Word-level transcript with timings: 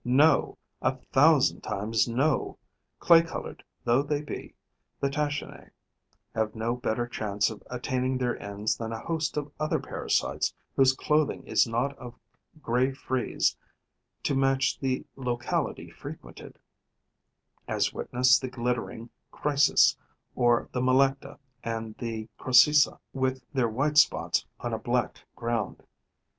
No, 0.03 0.57
a 0.81 0.95
thousand 1.13 1.61
times 1.61 2.07
no: 2.07 2.57
clay 2.97 3.21
coloured 3.21 3.63
though 3.83 4.01
they 4.01 4.23
be, 4.23 4.55
the 4.99 5.11
Tachinae 5.11 5.69
have 6.33 6.55
no 6.55 6.75
better 6.75 7.05
chance 7.07 7.51
of 7.51 7.61
attaining 7.69 8.17
their 8.17 8.35
ends 8.41 8.75
than 8.75 8.91
a 8.91 8.99
host 9.05 9.37
of 9.37 9.51
other 9.59 9.79
parasites 9.79 10.55
whose 10.75 10.93
clothing 10.95 11.43
is 11.45 11.67
not 11.67 11.95
of 11.99 12.15
grey 12.63 12.91
frieze 12.91 13.55
to 14.23 14.33
match 14.33 14.79
the 14.79 15.05
locality 15.15 15.91
frequented, 15.91 16.57
as 17.67 17.93
witness 17.93 18.39
the 18.39 18.49
glittering 18.49 19.11
Chrysis, 19.31 19.95
or 20.33 20.67
the 20.71 20.81
Melecta 20.81 21.37
and 21.63 21.95
the 21.99 22.27
Crocisa, 22.39 22.99
with 23.13 23.43
their 23.53 23.69
white 23.69 23.99
spots 23.99 24.47
on 24.61 24.73
a 24.73 24.79
black 24.79 25.19
ground. 25.35 25.83